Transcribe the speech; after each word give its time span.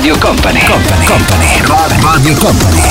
Radio 0.00 0.16
Company, 0.16 0.64
Company, 0.64 1.04
Company, 1.04 2.00
Radio 2.00 2.34
Company. 2.36 2.82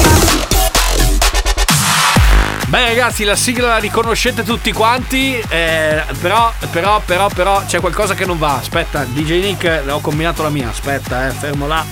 Beh 2.68 2.86
ragazzi, 2.86 3.24
la 3.24 3.36
sigla 3.36 3.70
la 3.70 3.78
riconoscete 3.78 4.44
tutti 4.44 4.72
quanti, 4.72 5.44
eh, 5.50 6.04
però, 6.22 6.54
però, 6.70 7.02
però, 7.04 7.28
però 7.30 7.64
c'è 7.66 7.80
qualcosa 7.80 8.14
che 8.14 8.28
non 8.28 8.38
va. 8.38 8.58
Aspetta, 8.58 9.06
DJ 9.06 9.42
Nick, 9.42 9.86
ho 9.88 10.00
combinato 10.02 10.44
la 10.44 10.50
mia, 10.50 10.70
aspetta, 10.70 11.28
eh, 11.28 11.32
fermo 11.32 11.66
là. 11.66 11.84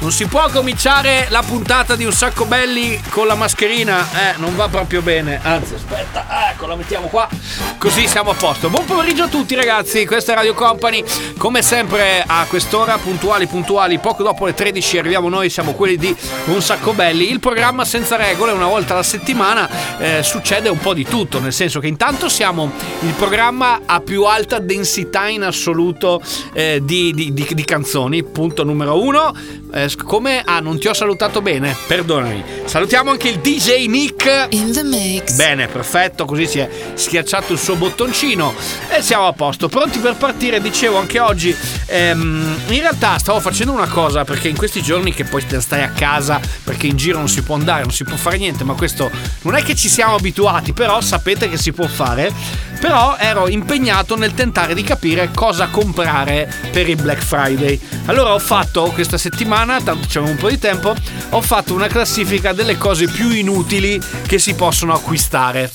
Non 0.00 0.12
si 0.12 0.26
può 0.26 0.48
cominciare 0.48 1.26
la 1.28 1.42
puntata 1.42 1.94
di 1.94 2.06
un 2.06 2.12
sacco 2.12 2.46
belli 2.46 2.98
con 3.10 3.26
la 3.26 3.34
mascherina, 3.34 4.32
eh, 4.32 4.38
non 4.38 4.56
va 4.56 4.66
proprio 4.68 5.02
bene. 5.02 5.38
Anzi, 5.42 5.74
aspetta, 5.74 6.50
ecco, 6.50 6.66
la 6.66 6.74
mettiamo 6.74 7.08
qua. 7.08 7.28
Così 7.76 8.08
siamo 8.08 8.30
a 8.30 8.34
posto. 8.34 8.70
Buon 8.70 8.86
pomeriggio 8.86 9.24
a 9.24 9.28
tutti 9.28 9.54
ragazzi, 9.54 10.06
questa 10.06 10.32
è 10.32 10.34
Radio 10.36 10.54
Company. 10.54 11.04
Come 11.36 11.60
sempre 11.60 12.24
a 12.26 12.46
quest'ora, 12.48 12.96
puntuali, 12.96 13.46
puntuali, 13.46 13.98
poco 13.98 14.22
dopo 14.22 14.46
le 14.46 14.54
13 14.54 14.96
arriviamo 14.98 15.28
noi, 15.28 15.50
siamo 15.50 15.72
quelli 15.74 15.96
di 15.98 16.16
Un 16.46 16.62
sacco 16.62 16.94
belli. 16.94 17.30
Il 17.30 17.40
programma 17.40 17.84
senza 17.84 18.16
regole, 18.16 18.52
una 18.52 18.68
volta 18.68 18.94
alla 18.94 19.02
settimana, 19.02 19.68
eh, 19.98 20.22
succede 20.22 20.70
un 20.70 20.78
po' 20.78 20.94
di 20.94 21.04
tutto, 21.04 21.40
nel 21.40 21.52
senso 21.52 21.78
che 21.78 21.88
intanto 21.88 22.30
siamo 22.30 22.72
il 23.02 23.12
programma 23.18 23.80
a 23.84 24.00
più 24.00 24.24
alta 24.24 24.60
densità 24.60 25.28
in 25.28 25.42
assoluto 25.42 26.22
eh, 26.54 26.80
di, 26.82 27.12
di- 27.12 27.34
di- 27.34 27.48
di 27.50 27.64
canzoni, 27.64 28.22
punto 28.24 28.64
numero 28.64 28.98
uno. 29.02 29.34
Eh, 29.72 29.88
come 29.96 30.42
ah, 30.44 30.60
non 30.60 30.78
ti 30.78 30.88
ho 30.88 30.94
salutato 30.94 31.40
bene? 31.40 31.76
Perdonami. 31.86 32.42
Salutiamo 32.64 33.10
anche 33.10 33.28
il 33.28 33.38
DJ 33.38 33.86
Nick. 33.86 34.46
In 34.50 34.72
the 34.72 34.82
mix. 34.82 35.34
Bene, 35.34 35.68
perfetto, 35.68 36.24
così 36.24 36.46
si 36.46 36.58
è 36.58 36.68
schiacciato 36.94 37.52
il 37.52 37.58
suo 37.58 37.76
bottoncino 37.76 38.54
e 38.88 39.02
siamo 39.02 39.26
a 39.26 39.32
posto. 39.32 39.68
Pronti 39.68 39.98
per 39.98 40.14
partire, 40.16 40.60
dicevo 40.60 40.98
anche 40.98 41.18
oggi. 41.18 41.54
ehm, 41.86 42.58
in 42.68 42.80
realtà 42.80 43.18
stavo 43.18 43.40
facendo 43.40 43.72
una 43.72 43.88
cosa 43.88 44.24
perché 44.24 44.48
in 44.48 44.56
questi 44.56 44.82
giorni 44.82 45.12
che 45.12 45.24
poi 45.24 45.44
stai 45.58 45.82
a 45.82 45.90
casa 45.90 46.40
perché 46.64 46.86
in 46.86 46.96
giro 46.96 47.18
non 47.18 47.28
si 47.28 47.42
può 47.42 47.54
andare, 47.54 47.82
non 47.82 47.92
si 47.92 48.04
può 48.04 48.16
fare 48.16 48.38
niente, 48.38 48.64
ma 48.64 48.74
questo 48.74 49.10
non 49.42 49.56
è 49.56 49.62
che 49.62 49.74
ci 49.74 49.88
siamo 49.88 50.14
abituati, 50.14 50.72
però 50.72 51.00
sapete 51.00 51.48
che 51.48 51.56
si 51.56 51.72
può 51.72 51.86
fare. 51.86 52.68
Però 52.80 53.16
ero 53.18 53.46
impegnato 53.48 54.16
nel 54.16 54.32
tentare 54.32 54.74
di 54.74 54.82
capire 54.82 55.30
cosa 55.34 55.68
comprare 55.68 56.52
per 56.72 56.88
il 56.88 56.96
Black 56.96 57.22
Friday. 57.22 57.78
Allora 58.06 58.32
ho 58.32 58.38
fatto 58.38 58.90
questa 58.92 59.18
settimana, 59.18 59.80
tanto 59.82 60.08
c'è 60.08 60.18
un 60.18 60.36
po' 60.36 60.48
di 60.48 60.58
tempo, 60.58 60.94
ho 61.30 61.40
fatto 61.42 61.74
una 61.74 61.88
classifica 61.88 62.52
delle 62.54 62.78
cose 62.78 63.06
più 63.06 63.30
inutili 63.30 64.00
che 64.26 64.38
si 64.38 64.54
possono 64.54 64.94
acquistare. 64.94 65.70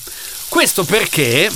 Questo 0.48 0.84
perché 0.84 1.48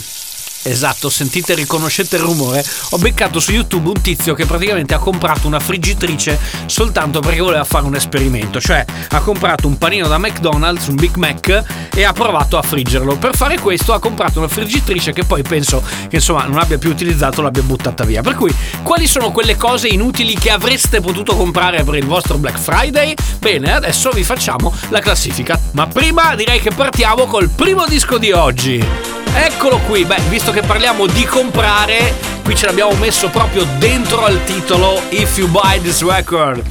Esatto, 0.62 1.08
sentite, 1.08 1.54
riconoscete 1.54 2.16
il 2.16 2.22
rumore. 2.22 2.62
Ho 2.90 2.98
beccato 2.98 3.40
su 3.40 3.52
YouTube 3.52 3.88
un 3.88 4.00
tizio 4.02 4.34
che 4.34 4.44
praticamente 4.44 4.92
ha 4.92 4.98
comprato 4.98 5.46
una 5.46 5.58
friggitrice 5.58 6.38
soltanto 6.66 7.20
perché 7.20 7.40
voleva 7.40 7.64
fare 7.64 7.86
un 7.86 7.94
esperimento. 7.94 8.60
Cioè, 8.60 8.84
ha 9.08 9.20
comprato 9.20 9.66
un 9.66 9.78
panino 9.78 10.06
da 10.06 10.18
McDonald's, 10.18 10.88
un 10.88 10.96
Big 10.96 11.16
Mac, 11.16 11.64
e 11.94 12.04
ha 12.04 12.12
provato 12.12 12.58
a 12.58 12.62
friggerlo. 12.62 13.16
Per 13.16 13.34
fare 13.34 13.58
questo 13.58 13.94
ha 13.94 13.98
comprato 13.98 14.38
una 14.38 14.48
friggitrice 14.48 15.12
che 15.12 15.24
poi 15.24 15.42
penso 15.42 15.82
che 16.08 16.16
insomma 16.16 16.44
non 16.44 16.58
abbia 16.58 16.76
più 16.76 16.90
utilizzato, 16.90 17.40
l'abbia 17.40 17.62
buttata 17.62 18.04
via. 18.04 18.20
Per 18.20 18.34
cui, 18.34 18.54
quali 18.82 19.06
sono 19.06 19.30
quelle 19.30 19.56
cose 19.56 19.88
inutili 19.88 20.34
che 20.34 20.50
avreste 20.50 21.00
potuto 21.00 21.34
comprare 21.36 21.84
per 21.84 21.94
il 21.94 22.04
vostro 22.04 22.36
Black 22.36 22.58
Friday? 22.58 23.14
Bene, 23.38 23.72
adesso 23.72 24.10
vi 24.10 24.24
facciamo 24.24 24.74
la 24.90 25.00
classifica. 25.00 25.58
Ma 25.72 25.86
prima 25.86 26.34
direi 26.34 26.60
che 26.60 26.70
partiamo 26.70 27.24
col 27.24 27.48
primo 27.48 27.86
disco 27.86 28.18
di 28.18 28.30
oggi. 28.32 29.18
Eccolo 29.32 29.78
qui, 29.86 30.04
beh, 30.04 30.22
visto 30.28 30.49
che 30.52 30.62
parliamo 30.62 31.06
di 31.06 31.24
comprare, 31.24 32.14
qui 32.42 32.56
ce 32.56 32.66
l'abbiamo 32.66 32.92
messo 32.92 33.28
proprio 33.28 33.64
dentro 33.78 34.24
al 34.24 34.42
titolo 34.44 35.00
If 35.10 35.36
You 35.36 35.48
Buy 35.48 35.80
This 35.80 36.02
Record. 36.02 36.62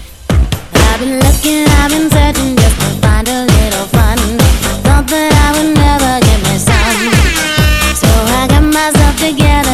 Together 9.20 9.69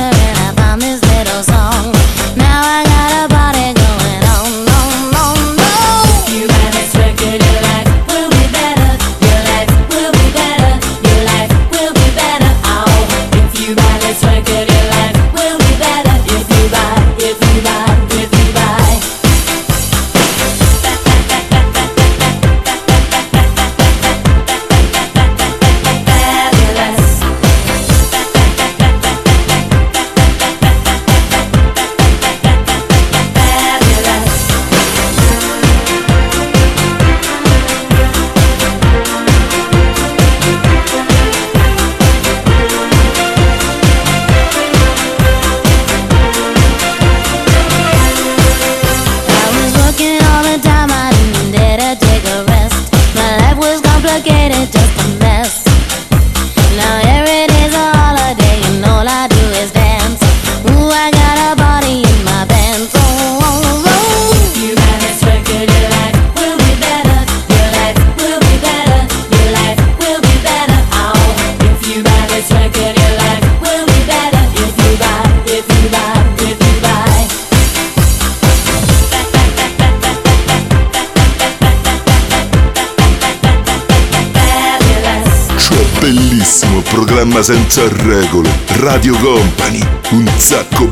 Radio 88.86 89.16
Company, 89.18 89.84
un 90.12 90.28
sacco 90.38 90.88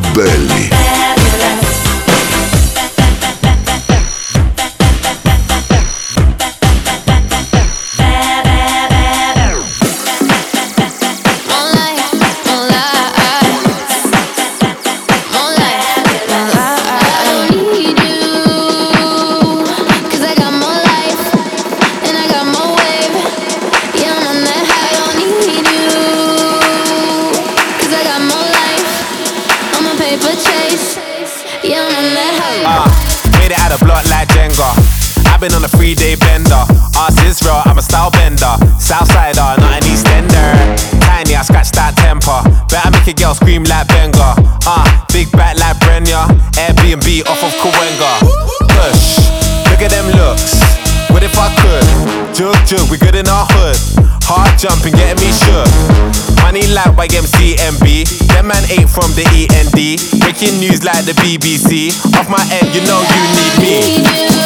like 61.03 61.13
the 61.13 61.21
BBC. 61.21 61.89
Off 62.17 62.27
my 62.27 62.41
end, 62.51 62.73
you 62.73 62.81
know 62.85 63.01
you 63.01 63.23
need 63.35 63.59
me. 63.59 64.41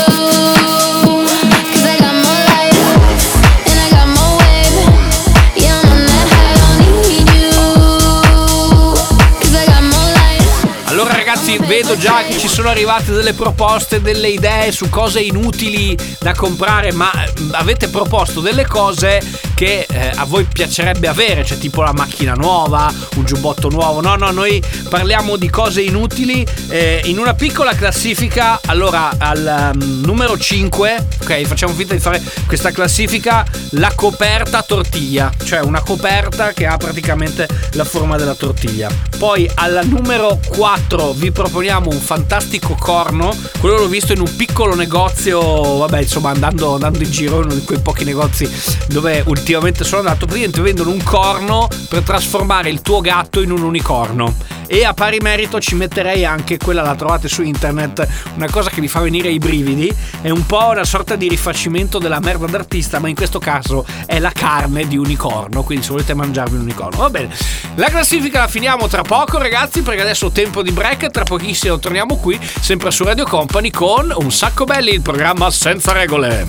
Allora 10.86 11.14
ragazzi, 11.14 11.58
vedo 11.60 11.96
già 11.96 12.24
che 12.24 12.40
ci 12.40 12.48
sono 12.48 12.70
arrivate 12.70 13.12
delle 13.12 13.34
proposte, 13.34 14.02
delle 14.02 14.30
idee 14.30 14.72
su 14.72 14.90
cose 14.90 15.20
inutili 15.20 15.96
da 16.20 16.34
comprare, 16.34 16.92
ma 16.92 17.12
avete 17.52 17.88
proposto 17.90 18.40
delle 18.42 18.66
cose 18.66 19.22
che 19.54 19.86
eh, 20.08 20.12
a 20.16 20.26
voi 20.26 20.46
piacerebbe 20.46 21.08
avere, 21.08 21.46
cioè 21.46 21.58
tipo 21.58 21.82
la 21.82 21.94
macchina 21.94 22.34
nuova, 22.34 22.92
un 23.16 23.26
giubbotto 23.26 23.70
nuovo. 23.70 24.02
No, 24.02 24.16
no, 24.16 24.32
noi 24.32 24.62
parliamo 24.90 25.36
di 25.36 25.50
cose 25.50 25.82
inutili 25.82 26.46
eh, 26.70 27.02
in 27.06 27.20
una 27.20 27.34
piccola 27.34 27.74
classifica. 27.74 28.60
Allora, 28.66 29.12
al 29.18 29.72
um, 29.74 30.02
numero 30.06 30.38
5, 30.38 31.08
ok, 31.22 31.42
facciamo 31.44 31.74
finta 31.74 31.94
di 31.94 32.00
fare 32.00 32.22
questa 32.46 32.72
classifica, 32.72 33.46
la 33.72 33.92
coperta 33.96 34.62
tortiglia, 34.62 35.32
cioè 35.44 35.60
una 35.60 35.82
coperta 35.82 36.54
che 36.54 36.66
ha 36.66 36.78
praticamente 36.78 37.48
la 37.74 37.84
forma 37.84 38.18
della 38.18 38.36
tortiglia. 38.36 38.90
Poi 39.18 39.50
al 39.56 39.82
numero 39.86 40.40
4 40.48 41.14
vi 41.14 41.32
proponiamo 41.32 41.90
un 41.90 42.00
fantastico 42.00 42.76
corno, 42.80 43.36
quello 43.60 43.78
l'ho 43.78 43.88
visto 43.88 44.14
in 44.14 44.20
un 44.20 44.36
piccolo 44.36 44.76
negozio, 44.76 45.78
vabbè 45.78 46.02
insomma 46.02 46.30
andando, 46.30 46.76
andando 46.76 47.00
in 47.00 47.10
giro, 47.10 47.38
uno 47.38 47.54
di 47.54 47.64
quei 47.64 47.80
pochi 47.80 48.04
negozi 48.04 48.50
dove 48.88 49.24
ultimamente 49.26 49.84
sono 49.98 50.10
andato, 50.10 50.26
praticamente 50.28 50.62
vendono 50.62 50.92
un 50.92 51.02
corno 51.02 51.68
per 51.90 52.04
trasformare 52.04 52.70
il 52.70 52.82
tuo 52.82 53.02
gatto 53.02 53.42
in 53.42 53.52
un 53.52 53.64
unicorno. 53.64 54.36
E 54.68 54.84
a 54.84 54.94
pari 54.94 55.20
merito 55.20 55.60
ci 55.62 55.76
metterei 55.76 56.26
anche 56.26 56.58
quella, 56.58 56.82
la 56.82 56.96
trovate 56.96 57.28
su 57.30 57.42
internet, 57.42 58.06
una 58.36 58.50
cosa 58.50 58.70
che 58.70 58.82
vi 58.82 58.88
fa 58.88 59.00
venire 59.00 59.30
i 59.30 59.38
brividi, 59.38 59.94
è 60.22 60.30
un 60.30 60.46
po' 60.46 60.70
una 60.70 60.84
sorta 60.84 61.16
di 61.16 61.30
rifacimento 61.30 62.00
della 62.00 62.20
merda 62.20 62.48
d'artista, 62.48 63.00
ma 63.00 63.08
in 63.08 63.16
questo 63.16 63.40
caso 63.40 63.86
è 64.06 64.20
la 64.20 64.32
carne 64.32 64.86
di 64.88 64.98
unicorno, 64.98 65.64
quindi 65.64 65.86
se 65.86 65.92
volete 65.92 66.14
mangiarvi 66.14 66.56
un 66.56 66.62
unicorno. 66.62 67.00
Va 67.00 67.10
bene, 67.10 67.30
la 67.76 67.88
classifica 67.88 68.40
la 68.40 68.48
finiamo 68.48 68.88
tra 68.88 69.04
poco 69.04 69.38
ragazzi, 69.38 69.82
perché 69.82 70.02
adesso 70.02 70.26
ho 70.26 70.32
tempo 70.32 70.62
di 70.62 70.72
break, 70.72 71.12
tra 71.12 71.24
pochissimo 71.24 71.80
torniamo 71.80 72.18
qui, 72.18 72.40
sempre 72.60 72.92
su 72.92 73.04
Radio 73.04 73.26
Company 73.26 73.70
con 73.72 74.14
Un 74.16 74.32
Sacco 74.32 74.66
Belli, 74.66 74.92
il 74.92 75.02
programma 75.02 75.50
senza 75.50 75.94
regole. 75.94 76.48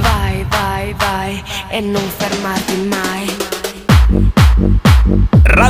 Vai, 0.00 0.44
vai, 0.48 0.94
vai 0.98 1.42
e 1.70 1.80
non 1.80 2.02
fermarti 2.16 2.76
mai. 2.88 3.39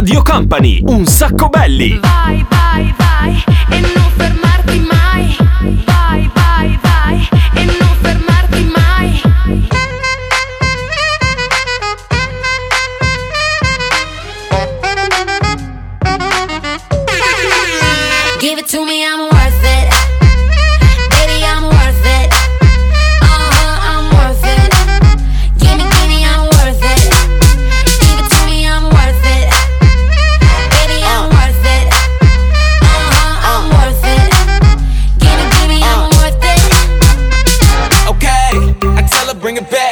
Radio 0.01 0.23
Company, 0.23 0.81
un 0.87 1.05
sacco 1.05 1.51
belli. 1.51 1.99
Vai, 2.01 2.43
vai, 2.49 2.95
vai 2.97 3.45
e 3.69 3.81
non 3.81 4.11
fermarti 4.17 4.79
mai. 4.91 5.37
Vai, 5.85 6.31
vai, 6.33 6.79
vai 6.81 7.29
e 7.53 7.65
non 7.67 7.95
fermarti 8.01 8.25
mai. 8.25 8.30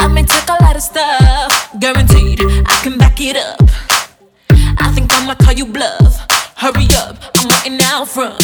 I 0.00 0.06
may 0.06 0.22
take 0.22 0.48
a 0.48 0.62
lot 0.62 0.76
of 0.76 0.82
stuff, 0.82 1.76
guaranteed 1.80 2.40
I 2.40 2.80
can 2.82 2.98
back 2.98 3.20
it 3.20 3.36
up. 3.36 3.60
I 4.50 4.92
think 4.94 5.12
I'ma 5.12 5.34
call 5.34 5.52
you 5.54 5.66
bluff. 5.66 6.24
Hurry 6.56 6.86
up, 6.96 7.16
I'm 7.36 7.48
waiting 7.48 7.80
out 7.82 8.08
front. 8.08 8.38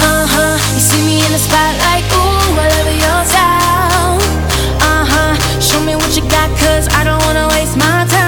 Uh 0.00 0.26
huh. 0.30 0.54
You 0.74 0.80
see 0.80 1.02
me 1.04 1.24
in 1.24 1.32
the 1.32 1.38
spotlight, 1.38 2.04
ooh, 2.14 2.54
I 2.54 2.66
love 2.74 2.90
your 3.04 3.20
style. 3.32 4.18
Uh 4.80 5.04
huh. 5.10 5.60
Show 5.60 5.80
me 5.84 5.96
what 5.96 6.14
you 6.16 6.22
got, 6.30 6.48
cause 6.58 6.88
I 6.94 7.04
don't 7.04 7.20
wanna 7.24 7.48
waste 7.48 7.76
my 7.76 8.06
time. 8.08 8.27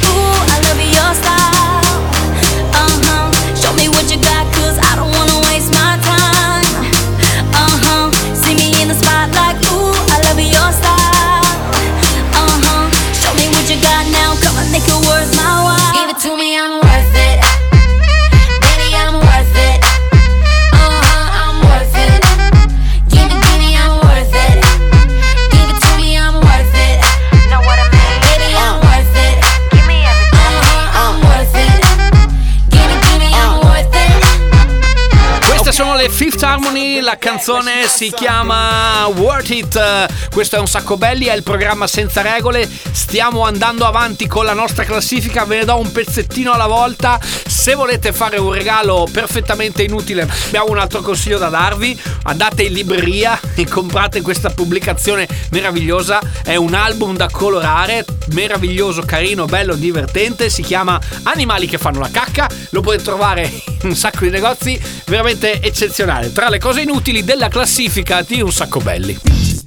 Harmony, 36.61 36.99
la 36.99 37.17
canzone 37.17 37.87
si 37.87 38.11
chiama 38.11 39.07
Worth 39.07 39.49
It. 39.49 40.29
Questo 40.31 40.57
è 40.57 40.59
un 40.59 40.67
sacco 40.67 40.95
belli, 40.95 41.25
è 41.25 41.33
il 41.33 41.41
programma 41.41 41.87
senza 41.87 42.21
regole. 42.21 42.69
Stiamo 42.91 43.45
andando 43.45 43.85
avanti 43.85 44.27
con 44.27 44.45
la 44.45 44.53
nostra 44.53 44.83
classifica, 44.83 45.43
ve 45.43 45.57
ne 45.57 45.65
do 45.65 45.79
un 45.79 45.91
pezzettino 45.91 46.51
alla 46.51 46.67
volta. 46.67 47.19
Se 47.61 47.75
volete 47.75 48.11
fare 48.11 48.39
un 48.39 48.51
regalo 48.51 49.07
perfettamente 49.11 49.83
inutile, 49.83 50.27
abbiamo 50.47 50.71
un 50.71 50.79
altro 50.79 51.01
consiglio 51.01 51.37
da 51.37 51.49
darvi. 51.49 51.95
Andate 52.23 52.63
in 52.63 52.73
libreria 52.73 53.39
e 53.53 53.67
comprate 53.67 54.21
questa 54.21 54.49
pubblicazione 54.49 55.27
meravigliosa. 55.51 56.19
È 56.43 56.55
un 56.55 56.73
album 56.73 57.15
da 57.15 57.29
colorare, 57.29 58.03
meraviglioso, 58.29 59.03
carino, 59.03 59.45
bello, 59.45 59.75
divertente. 59.75 60.49
Si 60.49 60.63
chiama 60.63 60.99
Animali 61.21 61.67
che 61.67 61.77
fanno 61.77 61.99
la 61.99 62.09
cacca. 62.09 62.49
Lo 62.71 62.81
potete 62.81 63.03
trovare 63.03 63.43
in 63.43 63.89
un 63.89 63.95
sacco 63.95 64.25
di 64.25 64.31
negozi, 64.31 64.81
veramente 65.05 65.61
eccezionale. 65.61 66.31
Tra 66.31 66.49
le 66.49 66.57
cose 66.57 66.81
inutili 66.81 67.23
della 67.23 67.47
classifica 67.47 68.23
di 68.23 68.41
un 68.41 68.51
sacco 68.51 68.79
belli. 68.79 69.15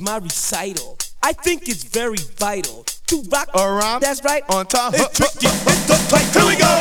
my 0.01 0.19
recital. 0.21 0.97
I 1.23 1.33
think 1.33 1.69
it's 1.69 1.85
very 1.89 2.19
vital 2.39 2.94
to 3.07 3.23
rock 3.31 3.49
around. 3.55 4.01
That's 4.01 4.25
right. 4.25 4.43
On 4.49 4.67
time. 4.67 4.93
It's 4.95 5.17
tricky. 5.17 5.47
It's 5.47 5.87
the 5.87 5.97
play. 6.09 6.25
Here 6.33 6.47
we 6.47 6.57
go. 6.57 6.73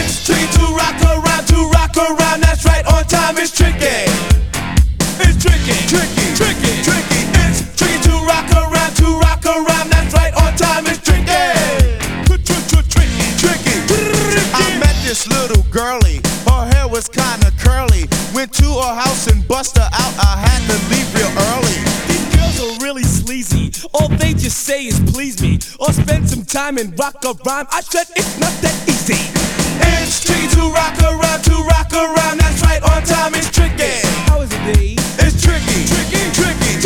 It's 0.00 0.24
tricky 0.26 0.46
to 0.58 0.64
rock 0.76 1.00
around. 1.02 1.46
To 1.48 1.58
rock 1.72 1.96
around. 1.96 2.42
That's 2.42 2.64
right. 2.64 2.84
On 2.86 3.04
time. 3.04 3.38
It's 3.38 3.52
tricky. 3.52 4.08
It's 5.20 5.38
tricky. 5.40 5.76
Tricky. 5.88 6.26
Tricky. 6.36 6.72
Tricky. 6.84 7.20
It's 7.48 7.64
tricky 7.76 7.98
to 8.08 8.14
rock 8.28 8.50
around. 8.52 8.92
To 9.00 9.08
rock 9.24 9.44
around. 9.46 9.90
That's 9.90 10.12
right. 10.14 10.34
On 10.34 10.52
time. 10.56 10.86
It's 10.86 11.00
tricky. 11.00 11.24
Tricky. 12.28 12.56
Tricky. 13.40 13.76
I 14.52 14.78
met 14.78 14.96
this 15.04 15.26
little 15.28 15.62
girlie. 15.70 16.20
Her 16.46 16.66
hair 16.74 16.88
was 16.88 17.08
kinda 17.08 17.52
curly. 17.58 18.08
Went 18.34 18.52
to 18.54 18.68
her 18.68 18.94
house 18.94 19.26
and 19.28 19.46
bust 19.48 19.78
her 19.78 19.88
out. 19.92 20.14
I 20.18 20.36
had 20.44 20.60
to 20.68 20.76
leave 20.92 21.08
real 21.14 21.32
early. 21.48 21.89
Are 22.60 22.76
really 22.84 23.04
sleazy. 23.04 23.72
All 23.94 24.08
they 24.08 24.34
just 24.34 24.58
say 24.68 24.84
is 24.84 25.00
please 25.12 25.40
me 25.40 25.58
or 25.80 25.94
spend 25.94 26.28
some 26.28 26.44
time 26.44 26.76
and 26.76 26.92
rock 26.98 27.24
a 27.24 27.32
rhyme. 27.48 27.66
I 27.72 27.80
said 27.80 28.04
it's 28.14 28.38
not 28.38 28.52
that 28.60 28.76
easy. 28.84 29.16
It's 29.80 30.20
tricky 30.20 30.46
to 30.60 30.68
rock 30.68 30.92
around, 31.00 31.40
to 31.48 31.56
rock 31.64 31.88
around. 31.96 32.36
That's 32.36 32.60
right, 32.60 32.82
on 32.84 33.00
time 33.08 33.32
it's 33.32 33.48
tricky. 33.48 34.04
How 34.28 34.42
is 34.42 34.52
it, 34.52 34.76
D? 34.76 34.92
It's 35.24 35.40
tricky, 35.40 35.88
tricky, 35.88 36.20
tricky. 36.36 36.84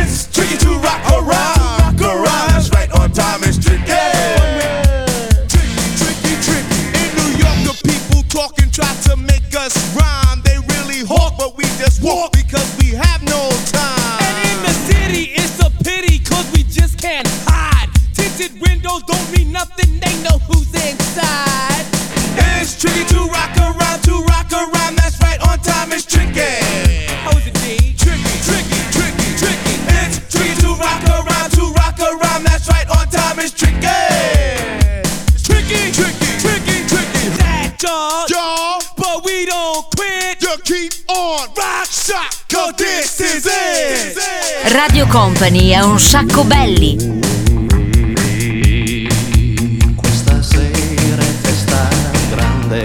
It's 0.00 0.24
tricky 0.32 0.56
to 0.64 0.80
rock 0.80 1.04
around, 1.12 1.68
rock 1.84 2.00
around. 2.00 2.56
That's 2.56 2.72
right, 2.72 2.88
on 2.96 3.12
time 3.12 3.44
it's 3.44 3.60
tricky. 3.60 3.92
Tricky, 5.52 5.84
tricky, 6.00 6.32
tricky. 6.40 6.80
In 6.96 7.08
New 7.20 7.30
York, 7.36 7.58
the 7.68 7.76
people 7.84 8.24
talking 8.32 8.72
try 8.72 8.88
to 9.12 9.20
make 9.20 9.52
us 9.52 9.76
rhyme. 9.92 10.40
They 10.48 10.56
really 10.56 11.04
hawk, 11.04 11.36
but 11.36 11.58
we 11.60 11.68
just 11.76 12.00
walk 12.00 12.39
keep 40.70 40.92
on 41.08 41.48
rock 41.56 41.90
shot, 41.90 42.44
cause 42.46 42.74
this 42.76 43.18
is 43.18 43.44
it. 43.44 44.16
Radio 44.72 45.08
Company 45.08 45.70
è 45.70 45.80
un 45.80 45.98
sacco 45.98 46.44
belli. 46.44 46.96
Questa 49.96 50.40
sera 50.40 51.22
è 51.22 51.34
festa 51.42 51.88
grande, 52.30 52.84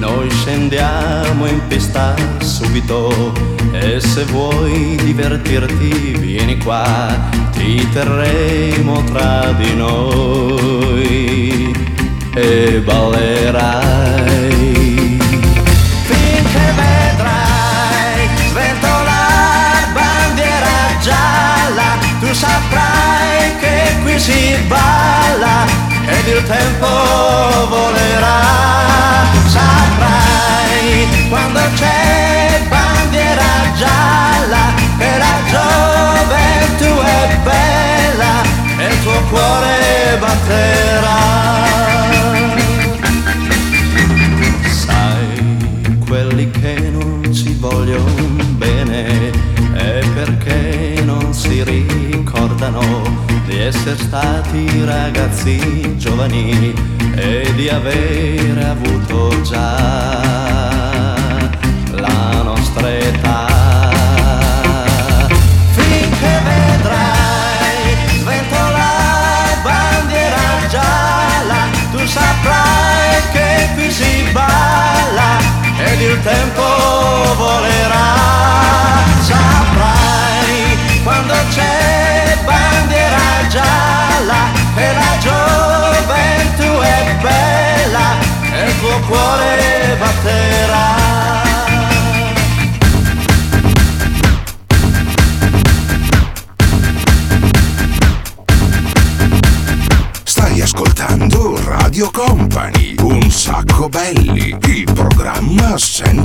noi 0.00 0.28
scendiamo 0.30 1.46
in 1.46 1.60
pista 1.68 2.16
subito 2.40 3.32
e 3.70 4.00
se 4.00 4.24
vuoi 4.24 4.96
divertirti 4.96 6.16
vieni 6.18 6.58
qua, 6.58 7.30
ti 7.52 7.88
terremo 7.92 9.04
tra 9.04 9.52
di 9.52 9.76
noi 9.76 11.72
e 12.34 12.80
ballerai. 12.80 14.81
Si 24.22 24.56
balla 24.68 25.66
ed 26.06 26.26
il 26.28 26.42
tempo 26.44 26.86
volerà. 27.68 28.40
Saprai 29.46 31.26
quando 31.28 31.58
c'è 31.74 32.60
bandiera 32.68 33.50
gialla 33.76 34.64
che 34.96 35.18
la 35.18 35.34
gioventù 35.50 37.00
è 37.02 37.36
bella 37.42 38.32
e 38.78 38.86
il 38.92 39.02
tuo 39.02 39.20
cuore 39.28 40.16
batterà. 40.20 41.20
Sai, 44.70 45.98
quelli 46.06 46.48
che 46.52 46.90
non 46.92 47.28
ci 47.34 47.54
vogliono 47.58 48.14
bene 48.56 49.32
è 49.74 50.00
perché 50.14 51.02
non 51.04 51.34
si 51.34 51.64
ricordano 51.64 53.40
di 53.52 53.58
essere 53.60 53.98
stati 53.98 54.82
ragazzi 54.82 55.94
giovani 55.98 56.72
e 57.14 57.52
di 57.54 57.68
avere 57.68 58.64
avuto 58.64 59.42
già 59.42 60.21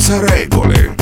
senza 0.07 0.25
regole. 0.25 0.96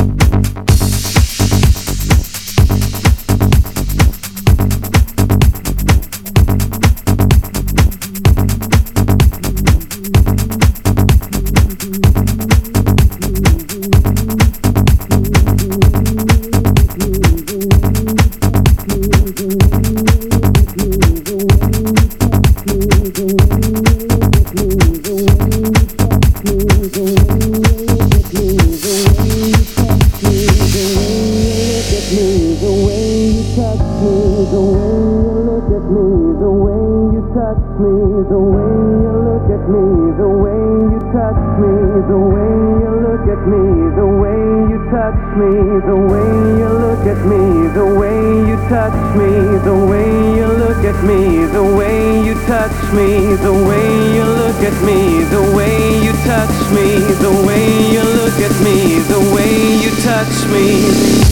touch 48.89 49.15
me, 49.17 49.57
the 49.63 49.73
way 49.73 50.37
you 50.37 50.45
look 50.45 50.83
at 50.85 51.03
me, 51.03 51.45
the 51.45 51.63
way 51.63 52.23
you 52.23 52.35
touch 52.45 52.93
me, 52.93 53.35
the 53.35 53.51
way 53.51 54.15
you 54.15 54.23
look 54.23 54.61
at 54.61 54.77
me, 54.83 55.23
the 55.23 55.41
way 55.55 56.03
you 56.03 56.11
touch 56.23 56.71
me, 56.71 56.99
the 57.25 57.45
way 57.47 57.91
you 57.91 58.03
look 58.03 58.39
at 58.39 58.55
me, 58.63 58.99
the 59.13 59.33
way 59.33 59.81
you 59.81 59.89
touch 60.03 60.45
me. 60.53 61.24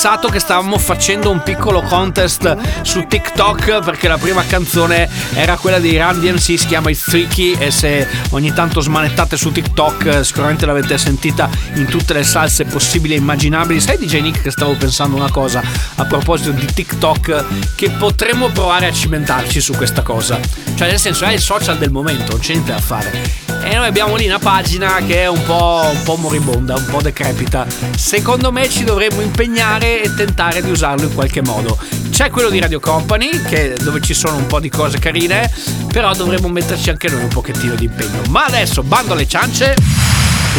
Pensato 0.00 0.28
che 0.28 0.38
stavamo 0.38 0.78
facendo 0.78 1.28
un 1.28 1.42
piccolo 1.42 1.82
contest 1.82 2.82
su 2.82 3.04
TikTok 3.08 3.80
perché 3.80 4.06
la 4.06 4.16
prima 4.16 4.44
canzone 4.46 5.08
era 5.34 5.56
quella 5.56 5.80
dei 5.80 5.98
Run 5.98 6.20
DMC, 6.20 6.38
si 6.38 6.66
chiama 6.68 6.90
It's 6.90 7.02
Tricky 7.02 7.56
e 7.58 7.72
se 7.72 8.06
ogni 8.30 8.52
tanto 8.52 8.78
smanettate 8.78 9.36
su 9.36 9.50
TikTok 9.50 10.04
eh, 10.04 10.22
sicuramente 10.22 10.66
l'avete 10.66 10.96
sentita 10.98 11.50
in 11.74 11.86
tutte 11.86 12.12
le 12.12 12.22
salse 12.22 12.64
possibili 12.64 13.14
e 13.14 13.16
immaginabili. 13.16 13.80
Sai 13.80 13.98
DJ 13.98 14.20
Nick 14.20 14.42
che 14.42 14.52
stavo 14.52 14.76
pensando 14.76 15.16
una 15.16 15.32
cosa 15.32 15.64
a 15.96 16.04
proposito 16.04 16.52
di 16.52 16.64
TikTok 16.64 17.74
che 17.74 17.90
potremmo 17.90 18.50
provare 18.50 18.86
a 18.86 18.92
cimentarci 18.92 19.60
su 19.60 19.74
questa 19.74 20.02
cosa. 20.02 20.38
Cioè 20.76 20.86
nel 20.86 21.00
senso 21.00 21.24
è 21.24 21.32
il 21.32 21.40
social 21.40 21.76
del 21.76 21.90
momento, 21.90 22.30
non 22.30 22.40
c'è 22.40 22.52
niente 22.52 22.70
da 22.70 22.78
fare. 22.78 23.47
E 23.62 23.74
noi 23.74 23.86
abbiamo 23.86 24.16
lì 24.16 24.26
una 24.26 24.38
pagina 24.38 24.96
che 25.06 25.22
è 25.22 25.26
un 25.26 25.42
po', 25.44 25.88
un 25.92 26.02
po' 26.02 26.16
moribonda, 26.16 26.74
un 26.74 26.86
po' 26.86 27.02
decrepita. 27.02 27.66
Secondo 27.96 28.50
me 28.52 28.68
ci 28.68 28.84
dovremmo 28.84 29.20
impegnare 29.20 30.02
e 30.02 30.14
tentare 30.14 30.62
di 30.62 30.70
usarlo 30.70 31.06
in 31.06 31.14
qualche 31.14 31.42
modo. 31.42 31.78
C'è 32.10 32.30
quello 32.30 32.48
di 32.48 32.58
Radio 32.58 32.80
Company, 32.80 33.42
che, 33.42 33.76
dove 33.80 34.00
ci 34.00 34.14
sono 34.14 34.36
un 34.36 34.46
po' 34.46 34.60
di 34.60 34.70
cose 34.70 34.98
carine, 34.98 35.52
però 35.92 36.14
dovremmo 36.14 36.48
metterci 36.48 36.90
anche 36.90 37.08
noi 37.08 37.22
un 37.22 37.28
pochettino 37.28 37.74
di 37.74 37.84
impegno. 37.84 38.22
Ma 38.30 38.44
adesso, 38.44 38.82
bando 38.82 39.12
alle 39.12 39.28
ciance. 39.28 39.74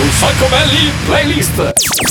Un 0.01 0.11
sacco 0.11 0.47
belli 0.47 0.91
playlist. 1.05 1.57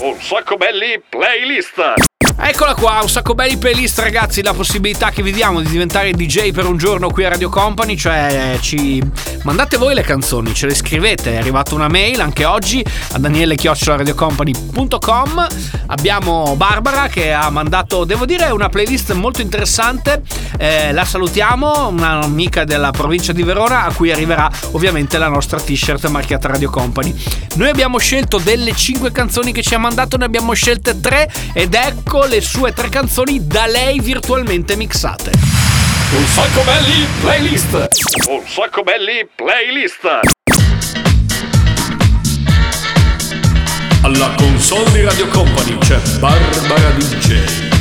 Un 0.02 0.16
sacco 0.20 0.56
belli 0.56 1.00
playlist. 1.08 2.07
Eccola 2.40 2.74
qua, 2.74 3.00
un 3.02 3.08
sacco 3.08 3.34
belli 3.34 3.56
playlist 3.56 3.98
ragazzi, 3.98 4.42
la 4.42 4.54
possibilità 4.54 5.10
che 5.10 5.22
vi 5.22 5.32
diamo 5.32 5.60
di 5.60 5.68
diventare 5.68 6.12
DJ 6.12 6.52
per 6.52 6.66
un 6.66 6.76
giorno 6.76 7.10
qui 7.10 7.24
a 7.24 7.30
Radio 7.30 7.48
Company, 7.48 7.96
cioè 7.96 8.56
ci 8.60 9.02
mandate 9.42 9.76
voi 9.76 9.94
le 9.94 10.02
canzoni, 10.02 10.54
ce 10.54 10.66
le 10.66 10.74
scrivete, 10.74 11.32
è 11.32 11.36
arrivata 11.36 11.74
una 11.74 11.88
mail 11.88 12.20
anche 12.20 12.44
oggi 12.44 12.84
a 13.12 13.18
daniele-radiocompany.com 13.18 15.46
abbiamo 15.88 16.54
Barbara 16.56 17.08
che 17.08 17.32
ha 17.32 17.50
mandato, 17.50 18.04
devo 18.04 18.24
dire, 18.24 18.50
una 18.50 18.68
playlist 18.68 19.12
molto 19.12 19.42
interessante, 19.42 20.22
eh, 20.58 20.92
la 20.92 21.04
salutiamo, 21.04 21.88
un'amica 21.88 22.64
della 22.64 22.90
provincia 22.90 23.32
di 23.32 23.42
Verona 23.42 23.84
a 23.84 23.92
cui 23.92 24.10
arriverà 24.10 24.50
ovviamente 24.72 25.18
la 25.18 25.28
nostra 25.28 25.58
t-shirt 25.58 26.06
marchiata 26.08 26.48
Radio 26.48 26.70
Company. 26.70 27.14
Noi 27.54 27.68
abbiamo 27.68 27.98
scelto 27.98 28.38
delle 28.38 28.74
5 28.74 29.12
canzoni 29.12 29.52
che 29.52 29.62
ci 29.62 29.74
ha 29.74 29.78
mandato, 29.78 30.16
ne 30.16 30.24
abbiamo 30.24 30.52
scelte 30.52 31.00
3 31.00 31.30
ed 31.52 31.74
ecco 31.74 32.24
le 32.28 32.40
sue 32.42 32.72
tre 32.72 32.90
canzoni 32.90 33.46
da 33.46 33.66
lei 33.66 34.00
virtualmente 34.00 34.76
mixate. 34.76 35.30
Un 36.12 36.26
sacco 36.26 36.62
belli 36.62 37.06
playlist. 37.20 37.88
Un 38.28 38.42
sacco 38.46 38.82
belli 38.82 39.26
playlist. 39.34 40.20
Alla 44.02 44.34
console 44.36 44.90
di 44.92 45.02
Radio 45.04 45.26
Company 45.28 45.78
c'è 45.78 45.98
Barbara 46.18 46.90
DJ. 46.98 47.77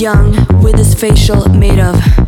Young, 0.00 0.32
with 0.62 0.76
his 0.76 0.94
facial 0.94 1.48
made 1.48 1.80
of. 1.80 2.27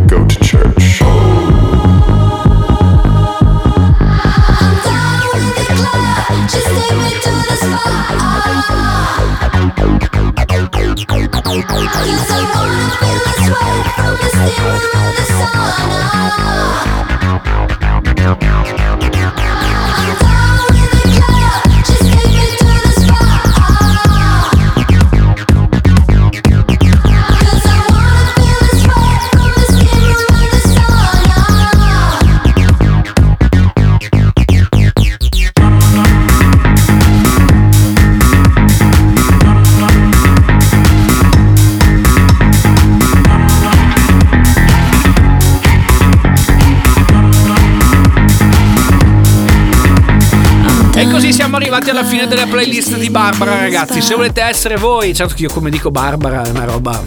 alla 52.01 52.09
fine 52.09 52.27
della 52.27 52.47
playlist 52.47 52.97
di 52.97 53.09
Barbara, 53.09 53.59
ragazzi. 53.59 54.01
Se 54.01 54.15
volete 54.15 54.41
essere 54.41 54.75
voi, 54.75 55.13
certo 55.13 55.35
che 55.35 55.43
io 55.43 55.49
come 55.51 55.69
dico 55.69 55.91
Barbara 55.91 56.43
è 56.43 56.49
una 56.49 56.65
roba. 56.65 56.99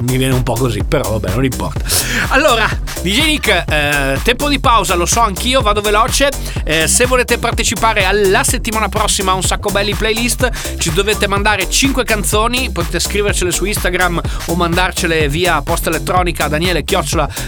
Mi 0.00 0.16
viene 0.18 0.34
un 0.34 0.42
po' 0.42 0.54
così, 0.54 0.82
però 0.86 1.12
vabbè, 1.12 1.30
non 1.34 1.44
importa. 1.44 1.80
Allora, 2.28 2.68
DJ 3.02 3.26
Nick, 3.26 3.64
eh, 3.68 4.20
tempo 4.22 4.48
di 4.48 4.60
pausa, 4.60 4.94
lo 4.94 5.06
so 5.06 5.20
anch'io, 5.20 5.60
vado 5.60 5.80
veloce. 5.80 6.30
Eh, 6.62 6.86
se 6.86 7.04
volete 7.06 7.36
partecipare 7.36 8.04
alla 8.04 8.44
settimana 8.44 8.88
prossima 8.88 9.32
a 9.32 9.34
un 9.34 9.42
sacco 9.42 9.70
belli 9.70 9.92
playlist, 9.92 10.76
ci 10.78 10.92
dovete 10.92 11.26
mandare 11.26 11.68
5 11.68 12.04
canzoni. 12.04 12.70
Potete 12.70 13.00
scrivercele 13.00 13.50
su 13.50 13.64
Instagram 13.64 14.20
o 14.46 14.54
mandarcele 14.54 15.28
via 15.28 15.60
posta 15.62 15.88
elettronica 15.88 16.44
a 16.44 16.48
daniele 16.48 16.84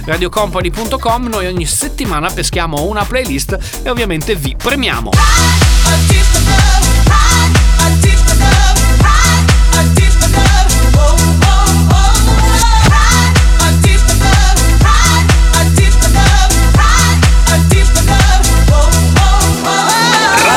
radiocompany.com. 0.04 1.26
Noi 1.28 1.46
ogni 1.46 1.66
settimana 1.66 2.28
peschiamo 2.30 2.82
una 2.82 3.04
playlist 3.04 3.56
e 3.84 3.90
ovviamente 3.90 4.34
vi 4.34 4.56
premiamo. 4.60 5.10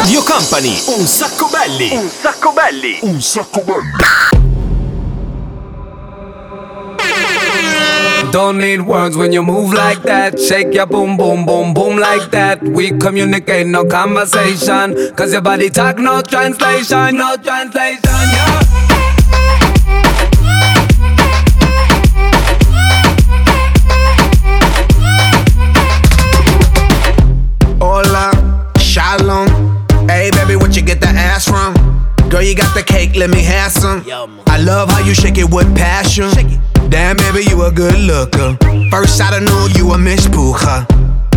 Radio 0.07 0.23
Company, 0.23 0.81
un 0.97 1.05
sacco 1.05 1.49
belli. 1.51 1.89
Un 1.91 2.09
sacco 2.09 2.53
belli. 2.53 2.97
Un 3.01 3.21
sacco 3.21 3.61
belli. 3.61 3.91
Don't 8.31 8.57
need 8.57 8.79
words 8.79 9.17
when 9.17 9.33
you 9.33 9.43
move 9.43 9.73
like 9.73 10.03
that. 10.03 10.39
Shake 10.39 10.73
your 10.73 10.85
boom, 10.85 11.17
boom, 11.17 11.43
boom, 11.43 11.73
boom 11.73 11.97
like 11.97 12.31
that. 12.31 12.63
We 12.63 12.97
communicate, 12.97 13.67
no 13.67 13.83
conversation. 13.83 14.95
Cause 15.13 15.33
your 15.33 15.41
body 15.41 15.69
talk, 15.69 15.97
no 15.97 16.21
translation, 16.21 17.17
no 17.17 17.35
translation, 17.35 17.99
yeah. 18.05 19.73
Let 33.17 33.29
me 33.31 33.41
have 33.43 33.71
some. 33.71 34.05
I 34.47 34.59
love 34.59 34.89
how 34.89 34.99
you 34.99 35.13
shake 35.13 35.37
it 35.37 35.49
with 35.51 35.75
passion. 35.75 36.29
Damn, 36.89 37.17
baby, 37.17 37.43
you 37.49 37.63
a 37.63 37.71
good 37.71 37.97
looker. 37.99 38.57
First 38.91 39.17
sight 39.17 39.33
I 39.33 39.39
knew 39.39 39.67
you 39.75 39.91
a 39.91 39.97
Miss 39.97 40.27
Puja. 40.27 40.85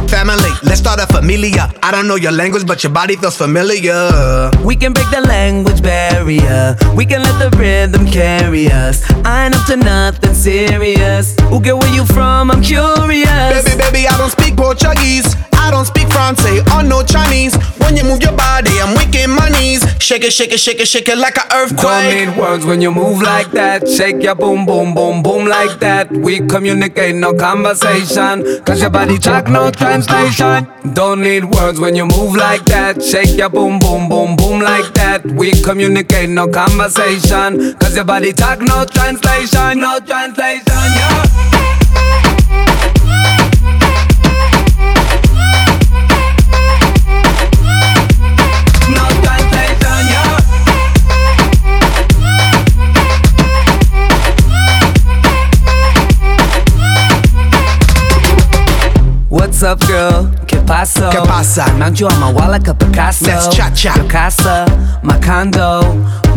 Family, 0.08 0.50
let's 0.64 0.80
start 0.80 1.00
a 1.00 1.06
familia. 1.06 1.72
I 1.82 1.90
don't 1.92 2.06
know 2.08 2.16
your 2.16 2.32
language, 2.32 2.66
but 2.66 2.82
your 2.82 2.92
body 2.92 3.16
feels 3.16 3.36
familiar. 3.36 4.50
We 4.64 4.76
can 4.76 4.92
break 4.92 5.08
the 5.10 5.20
language 5.20 5.82
barrier. 5.82 6.76
We 6.94 7.06
can 7.06 7.22
let 7.22 7.38
the 7.38 7.56
rhythm 7.56 8.06
carry 8.06 8.70
us. 8.70 9.08
I 9.24 9.46
ain't 9.46 9.54
up 9.56 9.66
to 9.66 9.76
nothing 9.76 10.34
serious. 10.34 11.36
Who 11.48 11.60
get 11.60 11.76
where 11.76 11.94
you 11.94 12.04
from? 12.06 12.50
I'm 12.50 12.60
curious. 12.62 13.64
Baby, 13.64 13.78
baby, 13.78 14.08
I 14.08 14.18
don't 14.18 14.30
speak 14.30 14.56
Portuguese. 14.56 15.34
I 15.60 15.70
don't 15.70 15.84
speak 15.84 16.08
Francais 16.08 16.60
or 16.74 16.82
no 16.82 17.02
Chinese. 17.02 17.54
When 17.78 17.96
you 17.96 18.04
move 18.04 18.22
your 18.22 18.36
body, 18.36 18.72
I'm 18.80 18.96
weak 18.96 19.10
my 19.28 19.48
knees. 19.48 19.82
Shake 20.00 20.24
it, 20.24 20.32
shake 20.32 20.52
it, 20.52 20.60
shake 20.60 20.80
it, 20.80 20.88
shake 20.88 21.08
it 21.08 21.18
like 21.18 21.36
an 21.36 21.48
earthquake. 21.52 21.80
Don't 21.80 22.14
need 22.14 22.38
words 22.38 22.64
when 22.66 22.80
you 22.80 22.90
move 22.90 23.22
like 23.22 23.50
that. 23.52 23.88
Shake 23.88 24.22
your 24.22 24.34
boom, 24.34 24.66
boom, 24.66 24.94
boom, 24.94 25.22
boom 25.22 25.46
like 25.46 25.78
that. 25.80 26.10
We 26.10 26.40
communicate, 26.46 27.14
no 27.14 27.34
conversation. 27.34 28.62
Cause 28.64 28.80
your 28.80 28.90
body 28.90 29.18
talk, 29.18 29.48
no 29.48 29.70
translation. 29.70 30.66
Don't 30.94 31.20
need 31.20 31.44
words 31.44 31.78
when 31.78 31.94
you 31.94 32.06
move 32.06 32.34
like 32.36 32.64
that. 32.66 33.02
Shake 33.02 33.36
your 33.36 33.50
boom, 33.50 33.78
boom, 33.78 34.08
boom, 34.08 34.36
boom 34.36 34.60
like 34.60 34.92
that. 34.94 35.24
We 35.24 35.52
communicate, 35.52 36.30
no 36.30 36.48
conversation. 36.48 37.74
Cause 37.78 37.94
your 37.94 38.04
body 38.04 38.32
talk, 38.32 38.60
no 38.60 38.84
translation, 38.84 39.80
no 39.80 40.00
translation, 40.00 40.64
yeah. 40.98 42.39
What's 59.60 59.82
up, 59.82 59.88
girl? 59.90 60.30
¿Qué 60.46 60.56
pasa? 60.56 61.10
¿Qué 61.10 61.18
pasa? 61.18 61.70
Mount 61.74 62.00
you 62.00 62.06
on 62.06 62.18
my 62.18 62.32
wall 62.32 62.50
like 62.50 62.66
a 62.66 62.72
Picasso. 62.72 63.26
Let's 63.26 63.54
cha-cha. 63.54 63.94
Your 63.94 64.08
casa, 64.08 64.64
my 65.02 65.20
condo. 65.20 65.82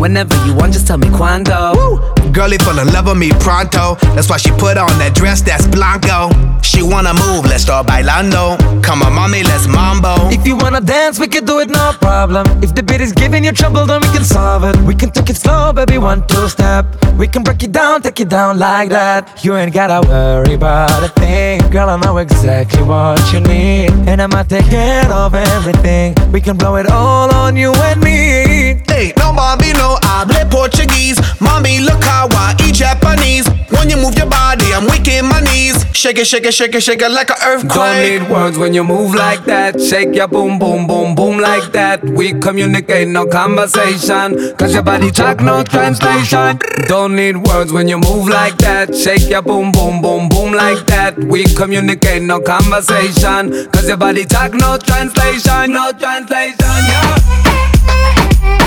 Whenever 0.04 0.36
you 0.44 0.52
want, 0.54 0.74
just 0.74 0.86
tell 0.86 0.98
me 0.98 1.08
quando. 1.08 1.72
cuando. 1.72 2.14
Girlie 2.30 2.58
fall 2.58 2.78
in 2.78 2.92
love 2.92 3.06
with 3.06 3.16
me 3.16 3.30
pronto. 3.40 3.94
That's 4.14 4.28
why 4.28 4.36
she 4.36 4.50
put 4.50 4.76
on 4.76 4.92
that 4.98 5.14
dress 5.14 5.40
that's 5.40 5.66
blanco. 5.66 6.28
She 6.60 6.82
wanna 6.82 7.14
move, 7.14 7.46
let's 7.46 7.62
start 7.62 7.86
bailando. 7.86 8.60
Come 8.82 9.02
on, 9.02 9.14
mommy, 9.14 9.42
let's 9.44 9.66
mambo. 9.66 10.28
If 10.28 10.46
you 10.46 10.56
wanna 10.56 10.82
dance, 10.82 11.18
we 11.18 11.26
can 11.26 11.46
do 11.46 11.60
it, 11.60 11.70
no 11.70 11.92
problem. 12.02 12.44
If 12.62 12.74
the 12.74 12.82
beat 12.82 13.00
is 13.00 13.12
giving 13.12 13.44
you 13.44 13.52
trouble, 13.52 13.86
then 13.86 14.02
we 14.02 14.08
can 14.08 14.24
solve 14.24 14.64
it. 14.64 14.76
We 14.82 14.94
can 14.94 15.10
take 15.10 15.30
it 15.30 15.36
slow, 15.36 15.72
baby, 15.72 15.96
one, 15.96 16.26
two 16.26 16.50
step. 16.50 16.84
We 17.16 17.26
can 17.26 17.42
break 17.42 17.62
it 17.62 17.72
down, 17.72 18.02
take 18.02 18.20
it 18.20 18.28
down 18.28 18.58
like 18.58 18.90
that. 18.90 19.42
You 19.42 19.56
ain't 19.56 19.72
gotta 19.72 20.06
worry 20.06 20.52
about 20.52 21.02
a 21.02 21.08
thing. 21.08 21.62
Girl, 21.70 21.88
I 21.88 21.96
know 21.96 22.18
exactly 22.18 22.82
what 22.82 23.22
you 23.32 23.40
need. 23.40 23.90
And 24.06 24.20
I'ma 24.20 24.42
take 24.42 24.66
care 24.66 25.10
of 25.10 25.34
everything. 25.34 26.14
We 26.30 26.42
can 26.42 26.58
blow 26.58 26.76
it 26.76 26.90
all 26.90 27.32
on 27.32 27.56
you 27.56 27.72
and 27.72 28.02
me. 28.02 28.82
Hey, 28.86 29.14
no 29.16 29.32
no 30.02 30.34
hable 30.34 30.50
Portuguese. 30.50 31.20
Mommy, 31.40 31.80
look 31.80 32.02
how 32.02 32.28
I 32.30 32.54
eat 32.66 32.76
Japanese. 32.76 33.46
When 33.70 33.90
you 33.90 33.96
move 33.96 34.16
your 34.16 34.26
body, 34.26 34.72
I'm 34.72 34.84
weak 34.86 35.08
my 35.22 35.40
knees. 35.40 35.84
Shake 35.92 36.18
it, 36.18 36.26
shake 36.26 36.44
it, 36.44 36.54
shake 36.54 36.74
it, 36.74 36.82
shake 36.82 37.02
it 37.02 37.10
like 37.10 37.30
an 37.30 37.36
earthquake. 37.44 37.74
Don't 37.74 38.22
need 38.22 38.30
words 38.30 38.58
when 38.58 38.74
you 38.74 38.84
move 38.84 39.14
like 39.14 39.44
that. 39.44 39.80
Shake 39.80 40.14
your 40.14 40.28
boom, 40.28 40.58
boom, 40.58 40.86
boom, 40.86 41.14
boom 41.14 41.38
like 41.38 41.72
that. 41.72 42.04
We 42.04 42.32
communicate, 42.32 43.08
no 43.08 43.26
conversation. 43.26 44.54
Cause 44.56 44.74
your 44.74 44.82
body 44.82 45.10
talk, 45.10 45.40
no 45.40 45.62
translation. 45.62 46.58
Don't 46.86 47.16
need 47.16 47.36
words 47.36 47.72
when 47.72 47.88
you 47.88 47.98
move 47.98 48.28
like 48.28 48.56
that. 48.58 48.94
Shake 48.94 49.28
your 49.28 49.42
boom, 49.42 49.72
boom, 49.72 50.00
boom, 50.00 50.28
boom 50.28 50.52
like 50.52 50.86
that. 50.86 51.18
We 51.18 51.44
communicate, 51.44 52.22
no 52.22 52.40
conversation. 52.40 53.70
Cause 53.72 53.88
your 53.88 53.96
body 53.96 54.24
talk, 54.24 54.54
no 54.54 54.78
translation, 54.78 55.72
no 55.72 55.92
translation, 55.92 56.56
yeah. 56.60 58.63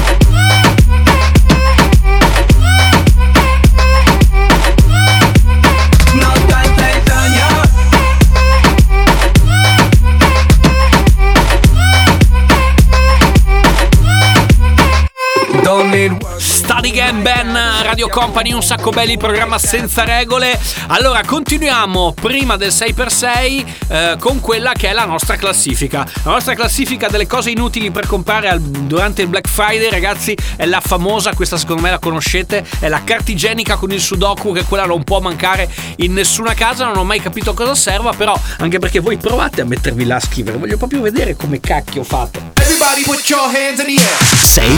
Don't 15.67 15.91
need 15.91 16.23
words. 16.23 16.46
Again 16.79 17.23
Ben, 17.23 17.57
Radio 17.81 18.07
Company, 18.07 18.53
un 18.53 18.61
sacco 18.61 18.91
belli, 18.91 19.17
programma 19.17 19.57
senza 19.57 20.03
regole. 20.03 20.57
Allora, 20.87 21.21
continuiamo 21.25 22.13
prima 22.13 22.55
del 22.55 22.69
6x6 22.69 23.65
eh, 23.87 24.15
con 24.19 24.39
quella 24.39 24.73
che 24.73 24.89
è 24.89 24.93
la 24.93 25.05
nostra 25.05 25.35
classifica. 25.37 26.07
La 26.23 26.31
nostra 26.31 26.53
classifica 26.53 27.07
delle 27.09 27.25
cose 27.25 27.49
inutili 27.49 27.89
per 27.89 28.05
comprare 28.05 28.47
al- 28.49 28.61
durante 28.61 29.23
il 29.23 29.27
Black 29.27 29.49
Friday, 29.49 29.89
ragazzi, 29.89 30.37
è 30.55 30.65
la 30.65 30.79
famosa, 30.79 31.33
questa 31.33 31.57
secondo 31.57 31.81
me 31.81 31.89
la 31.89 31.99
conoscete, 31.99 32.63
è 32.79 32.87
la 32.87 33.03
carta 33.03 33.31
igienica 33.31 33.75
con 33.75 33.91
il 33.91 33.99
sudoku, 33.99 34.53
che 34.53 34.63
quella 34.63 34.85
non 34.85 35.03
può 35.03 35.19
mancare 35.19 35.69
in 35.97 36.13
nessuna 36.13 36.53
casa, 36.53 36.85
non 36.85 36.97
ho 36.97 37.03
mai 37.03 37.19
capito 37.19 37.53
cosa 37.53 37.73
serva, 37.75 38.13
però 38.13 38.39
anche 38.59 38.77
perché 38.77 38.99
voi 38.99 39.17
provate 39.17 39.61
a 39.61 39.65
mettervi 39.65 40.05
là 40.05 40.17
a 40.17 40.19
scrivere, 40.21 40.57
voglio 40.57 40.77
proprio 40.77 41.01
vedere 41.01 41.35
come 41.35 41.59
cacchio 41.59 42.03
fate. 42.03 42.53
Everybody 42.61 43.03
put 43.03 43.27
your 43.29 43.47
hands 43.47 43.79
in 43.79 43.95
the 43.95 44.01
air. 44.01 44.17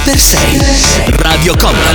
6x6 0.06 1.22
Radio 1.24 1.56
Company. 1.58 1.89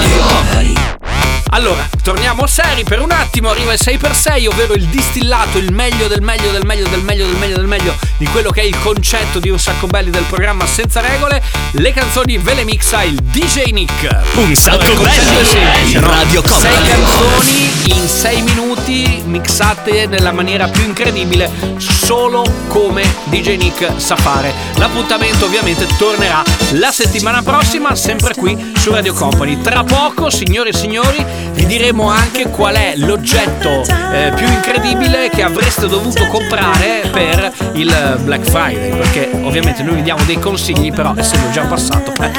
Allora, 1.54 1.88
torniamo 2.02 2.48
seri 2.48 2.82
per 2.82 3.00
un 3.00 3.12
attimo, 3.12 3.48
arriva 3.48 3.72
il 3.72 3.78
6x6, 3.80 4.48
ovvero 4.48 4.74
il 4.74 4.86
distillato, 4.86 5.58
il 5.58 5.72
meglio 5.72 6.08
del 6.08 6.20
meglio 6.20 6.50
del 6.50 6.64
meglio 6.64 6.88
del 6.88 7.00
meglio 7.00 7.26
del 7.26 7.36
meglio 7.36 7.56
del 7.56 7.66
meglio 7.66 7.96
di 8.16 8.26
quello 8.26 8.50
che 8.50 8.62
è 8.62 8.64
il 8.64 8.76
concetto 8.80 9.38
di 9.38 9.50
un 9.50 9.58
sacco 9.60 9.86
belli 9.86 10.10
del 10.10 10.24
programma 10.24 10.66
senza 10.66 11.00
regole. 11.00 11.40
Le 11.70 11.92
canzoni 11.92 12.38
ve 12.38 12.54
le 12.54 12.64
mixa 12.64 13.04
il 13.04 13.14
DJ 13.22 13.70
Nick. 13.70 14.22
Un 14.34 14.52
sacco 14.56 14.78
belli. 14.78 15.44
semplice, 15.46 16.00
no? 16.00 16.08
Radio 16.08 16.42
Company. 16.42 16.74
Sei 16.74 16.88
canzoni 16.88 18.00
in 18.00 18.08
6 18.08 18.42
minuti 18.42 19.22
mixate 19.24 20.06
nella 20.06 20.32
maniera 20.32 20.66
più 20.66 20.82
incredibile, 20.82 21.48
solo 21.76 22.44
come 22.66 23.04
DJ 23.26 23.58
Nick 23.58 23.92
sa 24.00 24.16
fare. 24.16 24.52
L'appuntamento 24.74 25.44
ovviamente 25.44 25.86
tornerà 25.98 26.42
la 26.72 26.90
settimana 26.90 27.42
prossima, 27.42 27.94
sempre 27.94 28.34
qui 28.34 28.72
su 28.76 28.90
Radio 28.90 29.14
Company. 29.14 29.60
Tra 29.60 29.83
poco, 29.84 30.30
signore 30.30 30.70
e 30.70 30.72
signori, 30.72 31.24
vi 31.52 31.66
diremo 31.66 32.08
anche 32.08 32.48
qual 32.48 32.74
è 32.74 32.94
l'oggetto 32.96 33.82
eh, 34.12 34.32
più 34.34 34.46
incredibile 34.46 35.28
che 35.30 35.42
avreste 35.42 35.86
dovuto 35.86 36.26
comprare 36.26 37.08
per 37.12 37.52
il 37.74 38.20
Black 38.22 38.44
Friday, 38.44 38.96
perché 38.96 39.30
ovviamente 39.42 39.82
noi 39.82 39.96
vi 39.96 40.02
diamo 40.02 40.22
dei 40.24 40.38
consigli, 40.38 40.92
però 40.92 41.14
essendo 41.16 41.50
già 41.50 41.62
passato, 41.62 42.12
eh, 42.20 42.30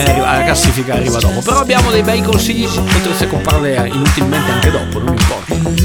arriva- 0.00 0.38
la 0.38 0.44
classifica 0.44 0.94
arriva 0.94 1.18
dopo. 1.18 1.40
Però 1.40 1.58
abbiamo 1.58 1.90
dei 1.90 2.02
bei 2.02 2.22
consigli, 2.22 2.66
potreste 2.66 3.26
comprarle 3.28 3.88
inutilmente 3.92 4.50
anche 4.50 4.70
dopo, 4.70 4.98
non 4.98 5.16
importa. 5.16 5.75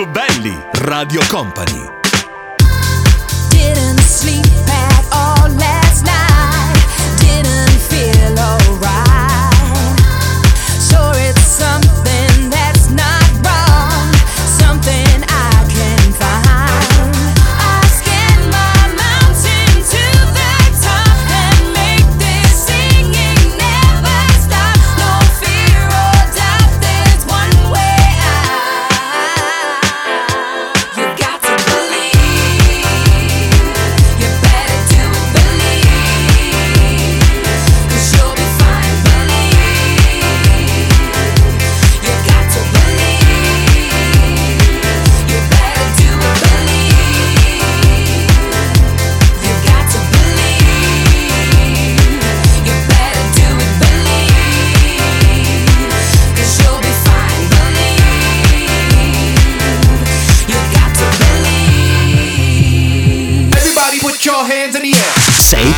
Sacco 0.00 0.06
belli. 0.06 0.56
Radio 0.72 1.20
Company. 1.28 2.09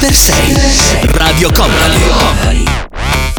Per 0.02 0.12
6. 0.12 0.56
Radio 1.12 1.52
Company. 1.52 2.64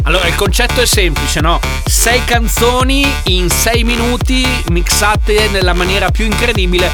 Allora, 0.04 0.26
il 0.26 0.34
concetto 0.34 0.80
è 0.80 0.86
semplice, 0.86 1.42
no? 1.42 1.60
Sei 1.84 2.24
canzoni 2.24 3.06
in 3.24 3.50
sei 3.50 3.84
minuti 3.84 4.46
mixate 4.70 5.48
nella 5.48 5.74
maniera 5.74 6.08
più 6.08 6.24
incredibile, 6.24 6.90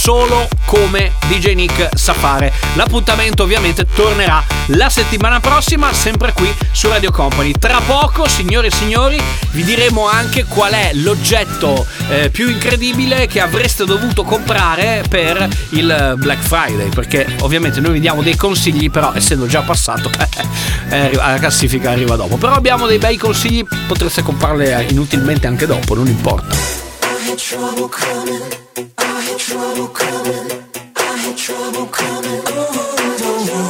solo 0.00 0.48
come 0.64 1.12
DJ 1.28 1.52
Nick 1.52 1.90
sa 1.94 2.14
fare. 2.14 2.50
L'appuntamento 2.72 3.42
ovviamente 3.42 3.84
tornerà 3.84 4.42
la 4.68 4.88
settimana 4.88 5.40
prossima, 5.40 5.92
sempre 5.92 6.32
qui 6.32 6.50
su 6.72 6.88
Radio 6.88 7.10
Company. 7.10 7.52
Tra 7.58 7.82
poco, 7.84 8.26
signore 8.26 8.68
e 8.68 8.70
signori, 8.70 9.20
vi 9.50 9.62
diremo 9.62 10.08
anche 10.08 10.46
qual 10.46 10.72
è 10.72 10.92
l'oggetto 10.94 11.86
eh, 12.08 12.30
più 12.30 12.48
incredibile 12.48 13.26
che 13.26 13.40
avreste 13.40 13.84
dovuto 13.84 14.22
comprare 14.22 15.04
per 15.06 15.46
il 15.70 16.14
Black 16.16 16.40
Friday, 16.40 16.88
perché 16.88 17.26
ovviamente 17.40 17.80
noi 17.80 17.92
vi 17.92 18.00
diamo 18.00 18.22
dei 18.22 18.36
consigli, 18.36 18.90
però 18.90 19.12
essendo 19.12 19.46
già 19.46 19.60
passato, 19.60 20.10
eh, 20.88 21.12
la 21.12 21.36
classifica 21.38 21.90
arriva 21.90 22.16
dopo. 22.16 22.36
Però 22.36 22.54
abbiamo 22.54 22.86
dei 22.86 22.98
bei 22.98 23.18
consigli, 23.18 23.62
potreste 23.86 24.22
comprarle 24.22 24.86
inutilmente 24.88 25.46
anche 25.46 25.66
dopo, 25.66 25.94
non 25.94 26.06
importa. 26.06 26.56
I 26.56 27.32
had 27.32 27.36
trouble 27.36 27.90
coming. 27.90 28.68
I 28.80 29.20
had 29.20 29.38
trouble 29.38 29.88
coming. 29.88 30.64
I 30.96 31.16
had 31.18 31.36
trouble 31.36 31.86
coming. 31.88 32.42
Oh, 32.46 33.69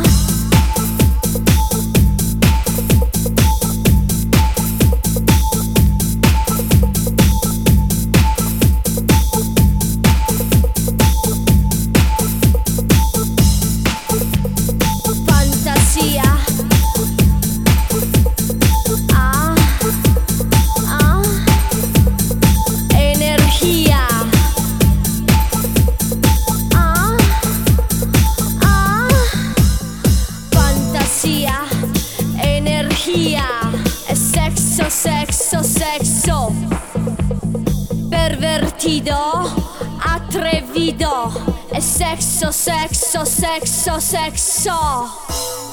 Sexo, 42.61 43.25
sexo, 43.25 43.99
sexo. 43.99 44.71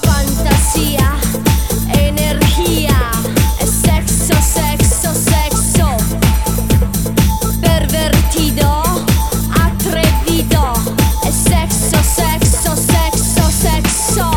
Fantasia, 0.07 1.19
energia, 2.03 3.11
e 3.61 3.67
sexo, 3.67 4.33
sexo, 4.41 5.13
sexo. 5.13 5.87
Pervertido, 7.61 9.05
atrevido, 9.51 10.73
e 11.27 11.31
sexo, 11.31 12.03
sexo, 12.03 12.75
sexo, 12.75 13.51
sexo. 13.53 14.31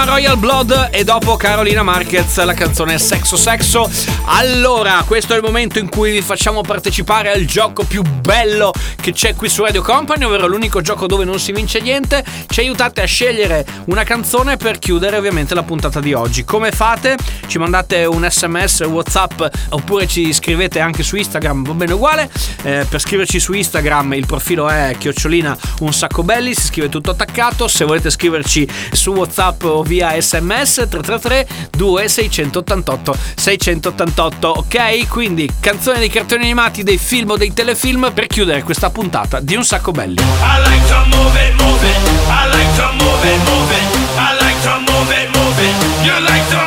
Prima 0.00 0.14
Royal 0.14 0.38
Blood 0.38 0.88
e 0.92 1.04
dopo 1.04 1.36
Carolina 1.36 1.82
Marquez, 1.82 2.42
la 2.42 2.54
canzone 2.54 2.98
Sexo 2.98 3.36
Sexo. 3.36 3.90
Allora, 4.24 5.04
questo 5.06 5.34
è 5.34 5.36
il 5.36 5.42
momento 5.42 5.78
in 5.78 5.90
cui 5.90 6.10
vi 6.10 6.22
facciamo 6.22 6.62
partecipare 6.62 7.30
al 7.30 7.44
gioco 7.44 7.84
più 7.84 8.02
bello 8.02 8.72
che 8.98 9.12
c'è 9.12 9.34
qui 9.34 9.50
su 9.50 9.62
Radio 9.62 9.82
Company, 9.82 10.24
ovvero 10.24 10.46
l'unico 10.46 10.80
gioco 10.80 11.06
dove 11.06 11.24
non 11.24 11.38
si 11.38 11.52
vince 11.52 11.80
niente. 11.80 12.24
Ci 12.46 12.60
aiutate 12.60 13.02
a 13.02 13.04
scegliere 13.04 13.66
una 13.86 14.02
canzone 14.02 14.56
per 14.56 14.78
chiudere 14.78 15.18
ovviamente 15.18 15.54
la 15.54 15.64
puntata 15.64 16.00
di 16.00 16.14
oggi. 16.14 16.44
Come 16.44 16.70
fate? 16.70 17.16
Ci 17.46 17.58
mandate 17.58 18.06
un 18.06 18.26
sms, 18.26 18.80
whatsapp 18.86 19.42
oppure 19.70 20.06
ci 20.06 20.32
scrivete 20.32 20.80
anche 20.80 21.02
su 21.02 21.16
Instagram, 21.16 21.64
va 21.64 21.74
bene 21.74 21.92
uguale. 21.92 22.30
Eh, 22.62 22.86
per 22.88 23.00
scriverci 23.00 23.38
su 23.38 23.52
Instagram 23.52 24.14
il 24.14 24.24
profilo 24.24 24.66
è 24.68 24.94
chiocciolina 24.96 25.56
un 25.80 25.92
sacco 25.92 26.22
belli, 26.22 26.54
si 26.54 26.68
scrive 26.68 26.88
tutto 26.88 27.10
attaccato. 27.10 27.68
Se 27.68 27.84
volete 27.84 28.08
scriverci 28.08 28.66
su 28.92 29.12
whatsapp 29.12 29.62
o 29.64 29.82
via 29.90 30.20
sms 30.20 30.86
333 30.88 31.46
2688 31.76 33.18
688 33.34 34.46
ok? 34.46 35.08
Quindi 35.08 35.50
canzoni 35.58 35.98
dei 35.98 36.08
cartoni 36.08 36.44
animati, 36.44 36.84
dei 36.84 36.96
film 36.96 37.30
o 37.30 37.36
dei 37.36 37.52
telefilm 37.52 38.12
per 38.14 38.28
chiudere 38.28 38.62
questa 38.62 38.90
puntata 38.90 39.40
di 39.40 39.56
un 39.56 39.64
sacco 39.64 39.90
belli. 39.90 40.20
I 40.20 40.22
like 40.68 40.86
to 40.86 41.16
move 41.16 41.36
it, 41.44 41.60
move 41.60 41.88
it. 41.88 41.96
I 42.28 42.46
like 42.54 42.70
to 42.76 42.86
move 43.02 43.26
it, 43.26 43.40
move 43.48 43.74
it. 43.74 43.82
I 44.14 44.38
like 44.38 44.60
to 44.62 44.78
move 44.86 45.10
it, 45.10 45.28
move 45.34 45.58
it. 45.58 45.74
You 46.04 46.20
like 46.20 46.46
to 46.50 46.62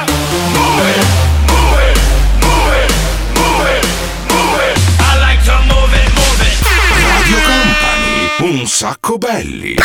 move 0.51 0.83
it, 0.83 1.05
move 1.47 1.79
it, 1.79 1.95
move 2.43 2.75
it, 2.75 2.91
move 3.39 3.63
it, 3.71 3.83
move 4.27 4.59
it. 4.67 4.75
I 4.99 5.15
like 5.23 5.41
to 5.45 5.55
move 5.71 5.95
it, 5.95 6.11
move 6.11 6.43
it. 6.43 6.59
Radio 7.07 7.39
Company, 7.39 8.59
un 8.59 8.67
sacco 8.67 9.17
belli. 9.17 9.75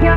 Such 0.00 0.08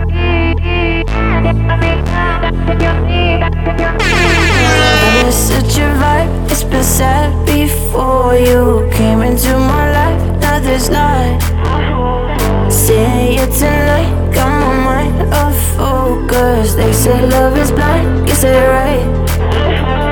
a 5.78 5.92
vibe, 6.00 6.50
it's 6.50 6.64
been 6.64 6.84
said 6.84 7.46
before 7.46 8.38
you 8.38 8.90
came 8.94 9.22
into 9.22 9.50
my 9.50 9.92
life. 9.92 10.40
Now 10.40 10.60
there's 10.60 10.90
light. 10.90 11.38
Seeing 12.72 13.34
you 13.34 13.46
tonight, 13.48 14.32
got 14.34 14.48
my 14.48 14.74
mind 14.86 15.34
off 15.34 15.58
focus. 15.76 16.76
They 16.76 16.94
say 16.94 17.28
love 17.28 17.58
is 17.58 17.72
blind, 17.72 18.30
you 18.30 18.36
say 18.36 18.66
right. 18.66 20.03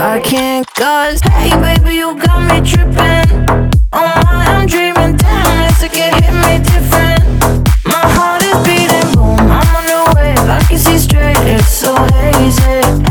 I 0.00 0.20
can't 0.20 0.64
cause 0.74 1.20
Hey 1.22 1.50
baby 1.60 1.96
you 1.96 2.14
got 2.20 2.40
me 2.46 2.60
tripping. 2.60 3.68
Oh 3.92 4.22
my 4.22 4.44
I'm 4.46 4.66
dreaming 4.68 5.16
Damn 5.16 5.58
like 5.82 5.90
it 5.92 6.14
hit 6.22 6.34
me 6.46 6.62
different. 6.62 7.66
My 7.84 8.06
heart 8.14 8.44
is 8.44 8.56
beating 8.64 9.12
boom 9.12 9.40
I'm 9.50 9.74
on 9.74 9.86
the 9.90 10.12
wave. 10.14 10.38
I 10.38 10.62
can 10.68 10.78
see 10.78 10.98
straight 10.98 11.36
It's 11.38 11.66
so 11.66 11.96
hazy 12.14 13.07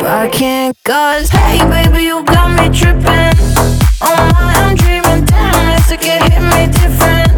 But 0.00 0.08
I 0.08 0.28
can't 0.30 0.74
cause 0.82 1.28
Hey 1.28 1.58
baby 1.68 2.04
you 2.04 2.24
got 2.24 2.48
me 2.56 2.74
tripping. 2.74 3.36
Oh 4.00 4.30
my 4.32 4.54
I'm 4.56 4.74
dreaming 4.74 5.26
Damn 5.26 5.76
it's 5.76 5.90
like 5.90 6.06
it 6.06 6.22
hit 6.32 6.40
me 6.40 6.72
different. 6.72 7.32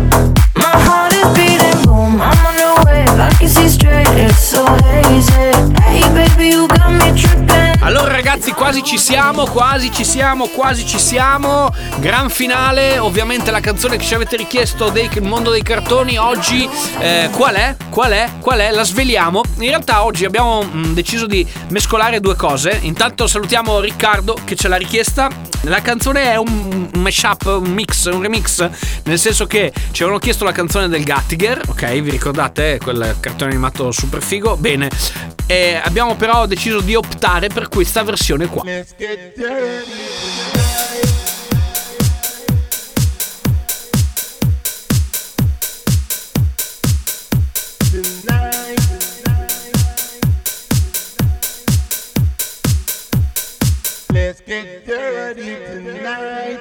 My 0.55 0.71
heart 0.87 1.13
is 1.13 1.27
beating 1.35 1.83
boom 1.83 2.23
I'm 2.23 2.47
on 2.47 2.55
the 2.63 2.71
wave 2.87 3.19
I 3.19 3.35
can 3.37 3.49
see 3.49 3.69
straight 3.69 4.07
It's 4.11 4.39
so 4.39 4.65
hazy. 4.87 5.51
Hey 5.83 6.07
baby 6.15 6.55
you 6.55 6.69
got 6.69 6.71
me 6.71 6.72
tripping 6.72 6.72
Allora 7.85 8.13
ragazzi 8.13 8.53
quasi 8.53 8.85
ci 8.85 8.97
siamo, 8.97 9.45
quasi 9.45 9.91
ci 9.91 10.05
siamo, 10.05 10.47
quasi 10.47 10.87
ci 10.87 11.01
siamo. 11.01 11.75
Gran 11.99 12.31
finale, 12.31 12.99
ovviamente 12.99 13.51
la 13.51 13.59
canzone 13.59 13.97
che 13.97 14.05
ci 14.05 14.15
avete 14.15 14.37
richiesto 14.37 14.89
del 14.89 15.11
mondo 15.21 15.51
dei 15.51 15.65
cartoni 15.65 16.17
oggi 16.17 16.69
eh, 17.01 17.29
qual 17.33 17.57
è? 17.57 17.75
Qual 17.91 18.13
è? 18.13 18.31
Qual 18.39 18.61
è? 18.61 18.71
La 18.71 18.85
sveliamo. 18.85 19.43
In 19.59 19.67
realtà 19.67 20.05
oggi 20.05 20.25
abbiamo 20.25 20.63
mm, 20.63 20.93
deciso 20.93 21.27
di 21.27 21.45
mescolare 21.71 22.21
due 22.21 22.37
cose. 22.37 22.79
Intanto 22.83 23.27
salutiamo 23.27 23.81
Riccardo 23.81 24.39
che 24.45 24.55
ce 24.55 24.69
l'ha 24.69 24.77
richiesta. 24.77 25.29
La 25.63 25.81
canzone 25.81 26.33
è 26.33 26.37
un 26.37 26.89
mashup, 26.95 27.45
un 27.47 27.73
mix, 27.73 28.07
un 28.07 28.23
remix, 28.23 28.69
nel 29.05 29.19
senso 29.19 29.47
che 29.47 29.73
ci 29.91 30.03
avevano 30.03 30.19
chiesto 30.19 30.45
la 30.45 30.53
canzone 30.53 30.89
del 30.89 31.05
Gattiger, 31.05 31.61
ok? 31.69 32.01
Vi 32.01 32.11
ricordate 32.11 32.79
quel 32.83 33.17
cartone 33.21 33.51
animato 33.53 33.93
super 33.93 34.23
figo? 34.23 34.57
Bene. 34.57 34.89
E 35.47 35.81
abbiamo 35.83 36.15
però 36.15 36.47
deciso 36.47 36.81
di 36.81 36.95
optare 36.95 37.49
per 37.49 37.69
questa 37.73 38.03
versione 38.03 38.47
qua. 38.49 38.63
Let's 38.65 38.95
get 54.45 54.85
dirty 54.87 55.57
tonight. 55.57 56.61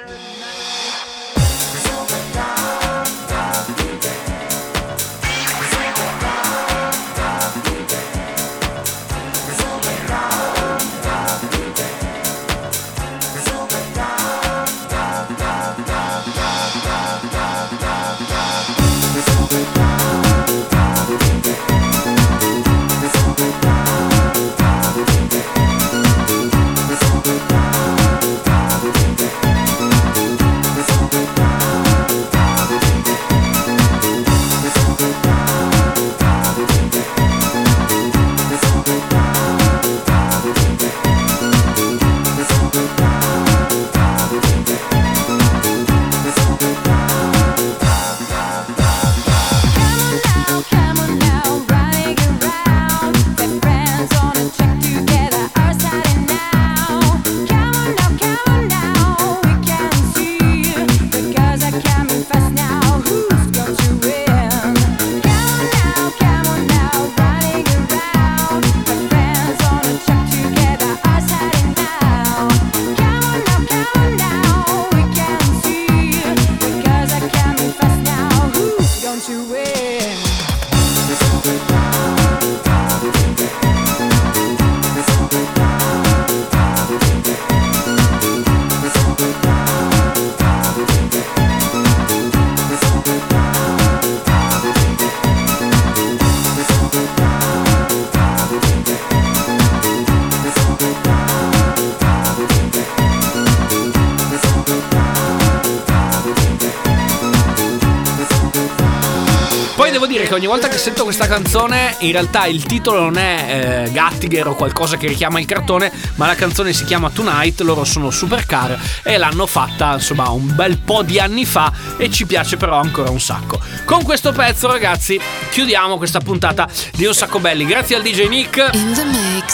Poi 109.82 109.90
devo 109.90 110.06
dire 110.06 110.28
che 110.28 110.34
ogni 110.34 110.46
volta 110.46 110.68
che 110.68 110.78
sento 110.78 111.02
questa 111.02 111.26
canzone, 111.26 111.96
in 111.98 112.12
realtà 112.12 112.46
il 112.46 112.62
titolo 112.62 113.00
non 113.00 113.18
è 113.18 113.86
eh, 113.88 113.90
Gattiger 113.90 114.46
o 114.46 114.54
qualcosa 114.54 114.96
che 114.96 115.08
richiama 115.08 115.40
il 115.40 115.44
cartone, 115.44 115.90
ma 116.14 116.26
la 116.28 116.36
canzone 116.36 116.72
si 116.72 116.84
chiama 116.84 117.10
Tonight, 117.10 117.62
loro 117.62 117.82
sono 117.82 118.12
Supercar 118.12 118.78
e 119.02 119.16
l'hanno 119.16 119.44
fatta 119.44 119.94
insomma 119.94 120.30
un 120.30 120.54
bel 120.54 120.78
po' 120.78 121.02
di 121.02 121.18
anni 121.18 121.44
fa 121.44 121.72
e 121.96 122.08
ci 122.12 122.26
piace 122.26 122.56
però 122.56 122.78
ancora 122.78 123.10
un 123.10 123.18
sacco. 123.18 123.58
Con 123.84 124.04
questo 124.04 124.30
pezzo 124.30 124.68
ragazzi 124.68 125.20
chiudiamo 125.50 125.96
questa 125.96 126.20
puntata 126.20 126.68
di 126.92 127.04
Un 127.04 127.12
Sacco 127.12 127.40
Belli. 127.40 127.66
Grazie 127.66 127.96
al 127.96 128.02
DJ 128.02 128.28
Nick. 128.28 128.70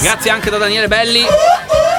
Grazie 0.03 0.31
anche 0.31 0.51
da 0.51 0.59
Daniele 0.59 0.89
Belli. 0.89 1.25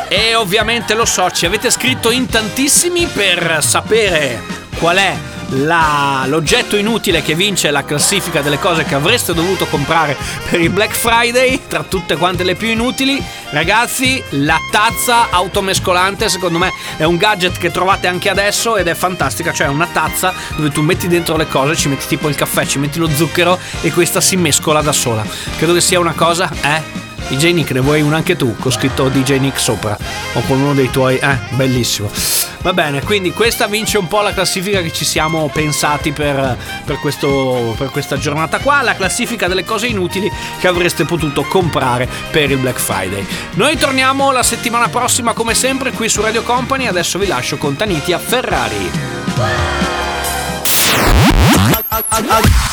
E 0.08 0.36
ovviamente 0.36 0.94
lo 0.94 1.06
so, 1.06 1.32
ci 1.32 1.48
avete 1.48 1.72
scritto 1.72 2.12
in 2.12 2.28
tantissimi 2.28 3.08
per 3.08 3.58
sapere 3.64 4.40
qual 4.78 4.98
è 4.98 5.18
la- 5.52 6.24
l'oggetto 6.28 6.76
inutile 6.76 7.22
che 7.22 7.36
vince 7.36 7.72
la 7.72 7.84
classifica 7.84 8.42
delle 8.42 8.60
cose 8.60 8.84
che 8.84 8.96
avreste 8.96 9.34
dovuto 9.34 9.66
comprare 9.66 10.16
per 10.50 10.60
il 10.62 10.70
Black 10.70 10.96
Friday, 10.96 11.62
tra 11.68 11.84
tutte 11.84 12.16
quante 12.18 12.44
le 12.44 12.56
più 12.56 12.68
inutili. 12.70 13.22
Ragazzi, 13.52 14.22
la 14.32 14.58
tazza 14.72 15.30
automescolante 15.32 16.30
secondo 16.30 16.58
me 16.58 16.72
è 16.98 17.04
un 17.04 17.18
gadget 17.18 17.58
che 17.58 17.72
trovate 17.72 18.08
anche 18.08 18.30
adesso 18.30 18.78
ed 18.78 18.88
è 18.88 18.94
fantastica, 18.94 19.52
cioè 19.52 19.68
una 19.68 19.88
tazza 19.92 20.34
dove 20.56 20.70
tu 20.70 20.82
metti 20.82 21.08
dentro 21.08 21.36
le 21.36 21.48
cose, 21.48 21.76
ci 21.76 21.88
metti 21.90 22.08
tipo 22.08 22.28
il 22.30 22.36
caffè, 22.36 22.66
ci 22.66 22.78
metti 22.80 23.00
lo 23.00 23.10
zucchero 23.10 23.58
e 23.82 23.92
questa 23.92 24.22
si 24.22 24.36
mescola 24.36 24.82
da 24.82 24.92
sola. 24.92 25.26
Credo 25.58 25.74
che 25.74 25.82
sia 25.82 26.00
una 26.00 26.14
cosa, 26.14 26.50
eh? 26.62 27.08
DJ 27.30 27.54
Nick, 27.54 27.72
ne 27.72 27.80
vuoi 27.80 28.02
una 28.02 28.18
anche 28.18 28.36
tu? 28.36 28.56
Con 28.58 28.72
scritto 28.72 29.08
DJ 29.08 29.38
Nick 29.38 29.60
sopra. 29.60 29.96
O 30.34 30.42
con 30.42 30.60
uno 30.60 30.74
dei 30.74 30.90
tuoi. 30.90 31.18
Eh, 31.18 31.38
bellissimo. 31.52 32.10
Va 32.62 32.74
bene, 32.74 33.04
quindi 33.04 33.32
questa 33.32 33.68
vince 33.68 33.98
un 33.98 34.08
po' 34.08 34.22
la 34.22 34.34
classifica 34.34 34.82
che 34.82 34.92
ci 34.92 35.06
siamo 35.06 35.48
pensati 35.54 36.12
per, 36.12 36.58
per, 36.84 37.00
questo, 37.00 37.76
per 37.78 37.90
questa 37.92 38.18
giornata 38.18 38.58
qua. 38.58 38.82
La 38.82 38.96
classifica 38.96 39.48
delle 39.48 39.64
cose 39.64 39.88
inutili 39.88 40.30
che 40.60 40.68
avreste 40.68 41.06
potuto 41.06 41.44
comprare 41.44 42.10
per 42.32 42.50
il 42.50 42.58
Black 42.58 42.80
Friday. 42.80 43.26
Noi 43.54 43.78
torniamo 43.78 44.32
la 44.32 44.44
settimana 44.44 44.90
prossima, 44.90 45.34
come 45.34 45.54
sempre, 45.54 45.92
qui 45.92 46.10
su 46.10 46.22
Radio 46.22 46.42
Company. 46.42 46.88
Adesso 46.88 47.20
vi 47.20 47.28
lascio 47.28 47.58
con 47.58 47.76
Taniti 47.76 48.12
a 48.12 48.18
Ferrari. 48.18 48.92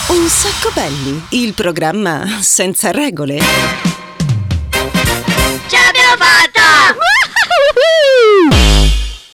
Un 0.08 0.28
sacco 0.28 0.70
belli, 0.74 1.26
il 1.30 1.52
programma 1.52 2.38
senza 2.40 2.90
regole. 2.90 3.95